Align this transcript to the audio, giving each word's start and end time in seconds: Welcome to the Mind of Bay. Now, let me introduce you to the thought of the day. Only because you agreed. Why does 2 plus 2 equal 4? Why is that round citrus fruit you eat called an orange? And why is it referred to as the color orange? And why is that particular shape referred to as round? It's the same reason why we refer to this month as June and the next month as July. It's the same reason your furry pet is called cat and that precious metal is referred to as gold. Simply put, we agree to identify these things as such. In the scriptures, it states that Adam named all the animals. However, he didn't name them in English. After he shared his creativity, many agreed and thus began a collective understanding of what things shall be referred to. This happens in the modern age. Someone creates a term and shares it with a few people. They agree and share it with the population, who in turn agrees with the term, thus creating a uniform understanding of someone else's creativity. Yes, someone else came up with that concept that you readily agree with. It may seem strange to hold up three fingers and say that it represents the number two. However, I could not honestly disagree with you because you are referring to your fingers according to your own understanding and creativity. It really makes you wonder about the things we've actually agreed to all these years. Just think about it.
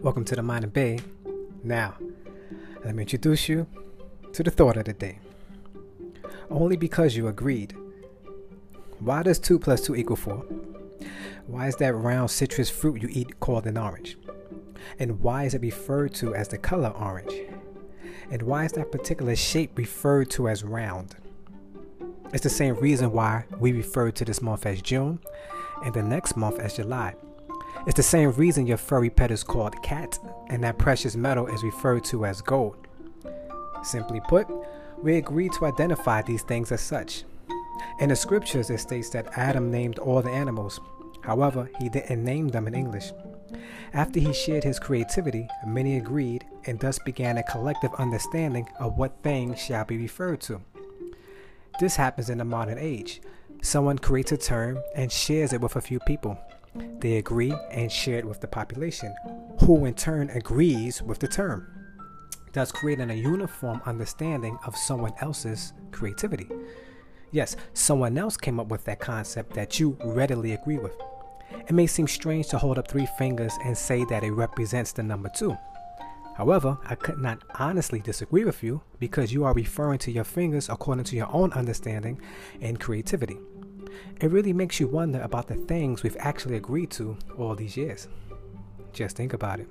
Welcome 0.00 0.24
to 0.26 0.36
the 0.36 0.42
Mind 0.42 0.64
of 0.64 0.72
Bay. 0.72 0.98
Now, 1.62 1.94
let 2.84 2.94
me 2.94 3.02
introduce 3.02 3.48
you 3.48 3.66
to 4.32 4.42
the 4.42 4.50
thought 4.50 4.76
of 4.76 4.84
the 4.84 4.92
day. 4.92 5.18
Only 6.50 6.76
because 6.76 7.16
you 7.16 7.28
agreed. 7.28 7.76
Why 8.98 9.22
does 9.22 9.38
2 9.38 9.58
plus 9.58 9.80
2 9.82 9.96
equal 9.96 10.16
4? 10.16 10.36
Why 11.46 11.68
is 11.68 11.76
that 11.76 11.94
round 11.94 12.30
citrus 12.30 12.70
fruit 12.70 13.02
you 13.02 13.08
eat 13.10 13.40
called 13.40 13.66
an 13.66 13.76
orange? 13.76 14.18
And 14.98 15.20
why 15.20 15.44
is 15.44 15.54
it 15.54 15.62
referred 15.62 16.14
to 16.14 16.34
as 16.34 16.48
the 16.48 16.58
color 16.58 16.90
orange? 16.90 17.34
And 18.30 18.42
why 18.42 18.64
is 18.64 18.72
that 18.72 18.92
particular 18.92 19.36
shape 19.36 19.76
referred 19.76 20.30
to 20.30 20.48
as 20.48 20.64
round? 20.64 21.16
It's 22.32 22.42
the 22.42 22.50
same 22.50 22.76
reason 22.76 23.12
why 23.12 23.44
we 23.58 23.72
refer 23.72 24.10
to 24.10 24.24
this 24.24 24.40
month 24.40 24.64
as 24.64 24.80
June 24.80 25.18
and 25.84 25.92
the 25.92 26.02
next 26.02 26.36
month 26.36 26.58
as 26.58 26.76
July. 26.76 27.14
It's 27.86 27.96
the 27.96 28.02
same 28.02 28.30
reason 28.32 28.66
your 28.66 28.76
furry 28.76 29.10
pet 29.10 29.30
is 29.30 29.42
called 29.42 29.82
cat 29.82 30.18
and 30.48 30.62
that 30.62 30.78
precious 30.78 31.16
metal 31.16 31.46
is 31.46 31.64
referred 31.64 32.04
to 32.04 32.24
as 32.24 32.40
gold. 32.40 32.86
Simply 33.82 34.20
put, 34.28 34.46
we 35.02 35.16
agree 35.16 35.48
to 35.48 35.66
identify 35.66 36.22
these 36.22 36.42
things 36.42 36.70
as 36.70 36.80
such. 36.80 37.24
In 37.98 38.10
the 38.10 38.16
scriptures, 38.16 38.70
it 38.70 38.78
states 38.78 39.10
that 39.10 39.36
Adam 39.36 39.70
named 39.70 39.98
all 39.98 40.22
the 40.22 40.30
animals. 40.30 40.80
However, 41.22 41.68
he 41.80 41.88
didn't 41.88 42.24
name 42.24 42.48
them 42.48 42.66
in 42.66 42.74
English. 42.74 43.12
After 43.92 44.20
he 44.20 44.32
shared 44.32 44.64
his 44.64 44.78
creativity, 44.78 45.48
many 45.66 45.96
agreed 45.96 46.46
and 46.66 46.78
thus 46.78 46.98
began 46.98 47.38
a 47.38 47.42
collective 47.42 47.92
understanding 47.94 48.68
of 48.78 48.96
what 48.96 49.22
things 49.22 49.60
shall 49.60 49.84
be 49.84 49.98
referred 49.98 50.40
to. 50.42 50.60
This 51.80 51.96
happens 51.96 52.30
in 52.30 52.38
the 52.38 52.44
modern 52.44 52.78
age. 52.78 53.20
Someone 53.60 53.98
creates 53.98 54.32
a 54.32 54.36
term 54.36 54.78
and 54.94 55.10
shares 55.10 55.52
it 55.52 55.60
with 55.60 55.76
a 55.76 55.80
few 55.80 55.98
people. 56.00 56.38
They 56.74 57.18
agree 57.18 57.54
and 57.70 57.90
share 57.90 58.18
it 58.18 58.24
with 58.24 58.40
the 58.40 58.48
population, 58.48 59.14
who 59.60 59.84
in 59.84 59.94
turn 59.94 60.30
agrees 60.30 61.02
with 61.02 61.18
the 61.18 61.28
term, 61.28 61.66
thus 62.52 62.72
creating 62.72 63.10
a 63.10 63.14
uniform 63.14 63.82
understanding 63.84 64.58
of 64.66 64.76
someone 64.76 65.12
else's 65.20 65.72
creativity. 65.90 66.48
Yes, 67.30 67.56
someone 67.72 68.16
else 68.18 68.36
came 68.36 68.60
up 68.60 68.68
with 68.68 68.84
that 68.84 69.00
concept 69.00 69.54
that 69.54 69.80
you 69.80 69.96
readily 70.04 70.52
agree 70.52 70.78
with. 70.78 70.96
It 71.50 71.72
may 71.72 71.86
seem 71.86 72.08
strange 72.08 72.48
to 72.48 72.58
hold 72.58 72.78
up 72.78 72.88
three 72.88 73.06
fingers 73.18 73.52
and 73.64 73.76
say 73.76 74.04
that 74.06 74.24
it 74.24 74.32
represents 74.32 74.92
the 74.92 75.02
number 75.02 75.30
two. 75.34 75.56
However, 76.34 76.78
I 76.86 76.94
could 76.94 77.18
not 77.18 77.42
honestly 77.58 78.00
disagree 78.00 78.44
with 78.44 78.62
you 78.62 78.82
because 78.98 79.32
you 79.32 79.44
are 79.44 79.52
referring 79.52 79.98
to 80.00 80.10
your 80.10 80.24
fingers 80.24 80.68
according 80.70 81.04
to 81.04 81.16
your 81.16 81.30
own 81.32 81.52
understanding 81.52 82.20
and 82.60 82.80
creativity. 82.80 83.38
It 84.20 84.30
really 84.30 84.52
makes 84.52 84.80
you 84.80 84.86
wonder 84.86 85.20
about 85.20 85.48
the 85.48 85.54
things 85.54 86.02
we've 86.02 86.16
actually 86.18 86.56
agreed 86.56 86.90
to 86.92 87.16
all 87.38 87.54
these 87.54 87.76
years. 87.76 88.08
Just 88.92 89.16
think 89.16 89.32
about 89.32 89.60
it. 89.60 89.68